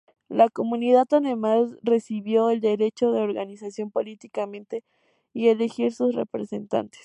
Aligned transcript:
La 0.29 0.49
comunidad 0.49 1.05
además 1.11 1.77
recibió 1.83 2.49
el 2.49 2.59
derecho 2.59 3.11
de 3.11 3.21
organizarse 3.21 3.85
políticamente 3.85 4.83
y 5.31 5.49
elegir 5.49 5.93
sus 5.93 6.15
representantes. 6.15 6.99